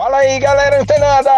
[0.00, 1.30] Fala aí, galera antenada!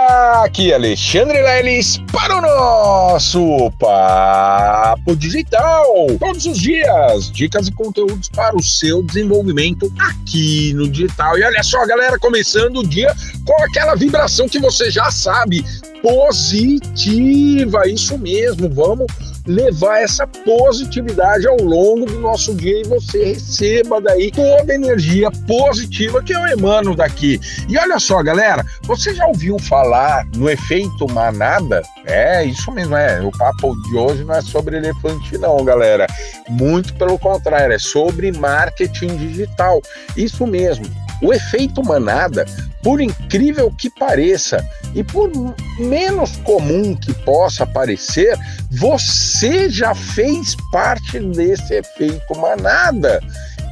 [0.44, 5.84] Aqui é Alexandre Leles para o nosso Papo Digital.
[6.20, 11.36] Todos os dias, dicas e conteúdos para o seu desenvolvimento aqui no digital.
[11.36, 13.12] E olha só, galera, começando o dia
[13.44, 15.64] com aquela vibração que você já sabe,
[16.02, 17.88] positiva.
[17.88, 19.06] Isso mesmo, vamos
[19.46, 25.30] levar essa positividade ao longo do nosso dia e você receba daí toda a energia
[25.46, 27.40] positiva que eu emano daqui.
[27.68, 31.82] E olha só, galera, você já ouviu falar no efeito manada?
[32.04, 33.20] É, isso mesmo, é.
[33.20, 36.06] O papo de hoje não é sobre elefante, não, galera.
[36.48, 39.80] Muito pelo contrário, é sobre marketing digital.
[40.16, 40.84] Isso mesmo.
[41.22, 42.44] O efeito manada,
[42.82, 45.30] por incrível que pareça, e por
[45.78, 48.36] menos comum que possa parecer,
[48.70, 53.20] você já fez parte desse efeito manada.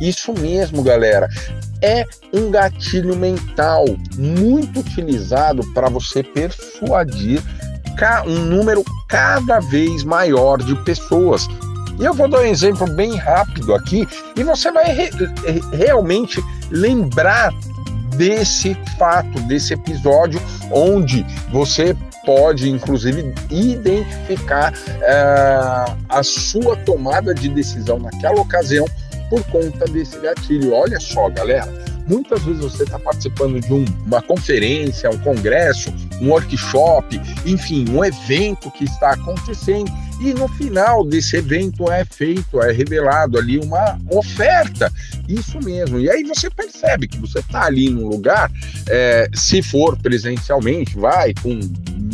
[0.01, 1.29] Isso mesmo, galera.
[1.83, 3.85] É um gatilho mental
[4.17, 7.43] muito utilizado para você persuadir
[8.27, 11.47] um número cada vez maior de pessoas.
[12.01, 15.11] E eu vou dar um exemplo bem rápido aqui e você vai re
[15.73, 17.53] realmente lembrar
[18.17, 27.98] desse fato, desse episódio, onde você pode, inclusive, identificar uh, a sua tomada de decisão
[27.98, 28.87] naquela ocasião
[29.29, 30.73] por conta desse gatilho.
[30.73, 31.67] Olha só, galera,
[32.07, 38.05] muitas vezes você está participando de um, uma conferência, um congresso, um workshop, enfim, um
[38.05, 39.91] evento que está acontecendo
[40.21, 44.93] e no final desse evento é feito, é revelado ali uma oferta.
[45.27, 45.98] Isso mesmo.
[45.98, 48.51] E aí você percebe que você está ali no lugar,
[48.89, 51.59] é, se for presencialmente, vai com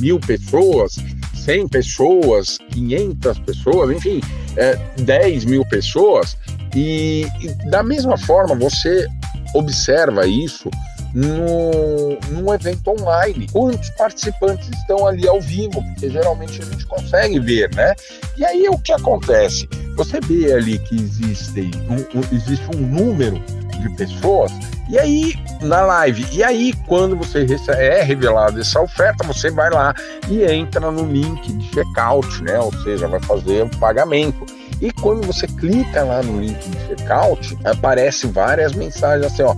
[0.00, 0.96] mil pessoas,
[1.34, 4.20] 100 pessoas, 500 pessoas, enfim,
[4.56, 6.36] é, 10 mil pessoas.
[6.76, 9.08] E, e da mesma forma você
[9.52, 10.70] observa isso
[11.16, 13.46] no, num evento online.
[13.50, 15.82] Quantos participantes estão ali ao vivo?
[15.82, 17.94] Porque geralmente a gente consegue ver, né?
[18.36, 19.66] E aí o que acontece?
[19.96, 23.42] Você vê ali que existe um, um, existe um número
[23.80, 24.52] de pessoas
[24.88, 29.92] e aí, na live, e aí, quando você é revelado essa oferta, você vai lá
[30.28, 32.56] e entra no link de checkout, né?
[32.60, 34.46] Ou seja, vai fazer o pagamento.
[34.80, 39.56] E quando você clica lá no link de checkout, aparece várias mensagens assim, ó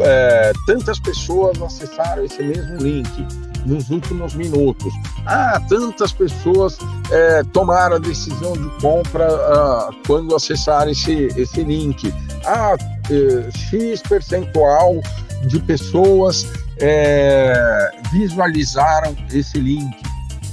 [0.00, 3.26] é, tantas pessoas acessaram esse mesmo link
[3.66, 4.92] nos últimos minutos.
[5.26, 6.78] Ah, tantas pessoas
[7.10, 12.12] é, tomaram a decisão de compra ah, quando acessaram esse, esse link.
[12.44, 12.76] Ah,
[13.10, 15.00] é, X percentual
[15.46, 16.46] de pessoas
[16.80, 19.96] é, visualizaram esse link.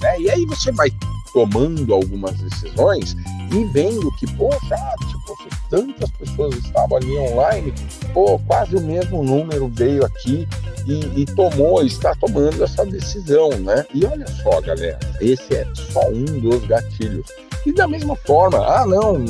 [0.01, 0.19] Né?
[0.19, 0.89] E aí você vai
[1.35, 3.13] tomando algumas decisões
[3.51, 4.77] e vendo que, poxa,
[5.09, 7.73] tipo, se tantas pessoas estavam ali online,
[8.13, 10.47] pô, quase o mesmo número veio aqui
[10.87, 13.85] e, e, tomou, está tomando essa decisão, né?
[13.93, 17.27] E olha só, galera, esse é só um dos gatilhos.
[17.65, 19.25] E da mesma forma, ah, não,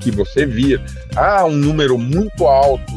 [0.00, 2.92] que você via, ah, um número muito alto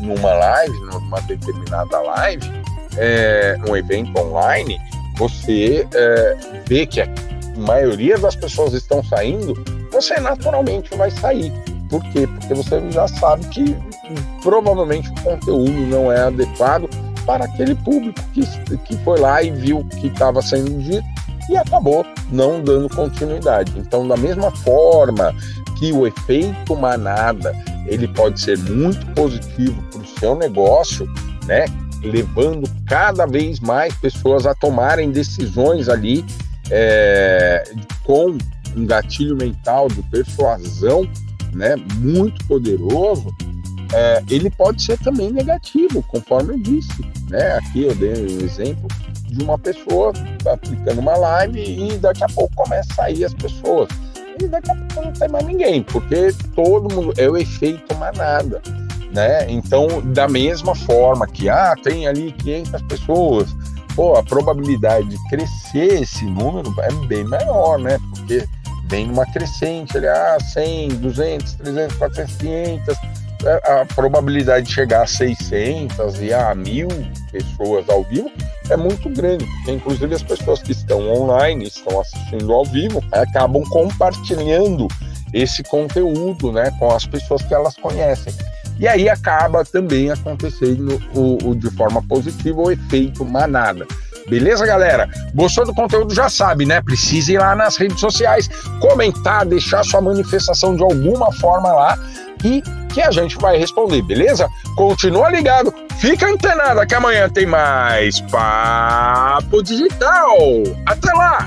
[0.00, 2.50] numa live, numa determinada live,
[2.96, 4.78] é, um evento online,
[5.18, 7.06] você é, vê que a
[7.56, 9.54] maioria das pessoas estão saindo,
[9.92, 11.52] você naturalmente vai sair.
[11.88, 12.26] Por quê?
[12.26, 13.76] Porque você já sabe que
[14.42, 16.88] provavelmente o conteúdo não é adequado
[17.26, 18.42] para aquele público que,
[18.78, 21.04] que foi lá e viu que estava sendo dito
[21.48, 23.72] e acabou não dando continuidade.
[23.76, 25.34] Então, da mesma forma
[25.78, 27.52] que o efeito manada
[27.86, 31.08] ele pode ser muito positivo para o seu negócio,
[31.44, 31.64] né?
[32.02, 36.24] Levando cada vez mais pessoas a tomarem decisões ali
[36.70, 37.64] é,
[38.04, 38.36] com
[38.76, 41.08] um gatilho mental de persuasão
[41.52, 43.34] né, muito poderoso,
[43.92, 47.04] é, ele pode ser também negativo, conforme eu disse.
[47.28, 47.54] Né?
[47.54, 48.88] Aqui eu dei um exemplo
[49.26, 50.12] de uma pessoa
[50.46, 53.88] aplicando uma live e daqui a pouco começa a sair as pessoas.
[54.40, 58.62] E daqui a pouco não tem mais ninguém, porque todo mundo é o efeito manada.
[59.12, 59.50] Né?
[59.50, 63.56] Então, da mesma forma que ah, tem ali 500 pessoas,
[64.00, 67.98] pô, a probabilidade de crescer esse número é bem maior, né?
[68.14, 68.48] Porque
[68.86, 72.96] vem numa crescente, ali, ah, 100, 200, 300, 400, 500,
[73.62, 76.88] a probabilidade de chegar a 600 e a mil
[77.30, 78.30] pessoas ao vivo
[78.70, 83.62] é muito grande, porque inclusive as pessoas que estão online, estão assistindo ao vivo, acabam
[83.68, 84.88] compartilhando
[85.34, 88.32] esse conteúdo, né, com as pessoas que elas conhecem.
[88.80, 93.86] E aí acaba também acontecendo o, o de forma positiva o efeito manada.
[94.28, 95.08] Beleza, galera?
[95.34, 96.14] Gostou do conteúdo?
[96.14, 96.80] Já sabe, né?
[96.80, 98.48] Precisa ir lá nas redes sociais,
[98.80, 101.98] comentar, deixar sua manifestação de alguma forma lá
[102.42, 102.62] e
[102.92, 104.48] que a gente vai responder, beleza?
[104.76, 110.34] Continua ligado, Fica antenado que amanhã tem mais Papo Digital.
[110.86, 111.46] Até lá!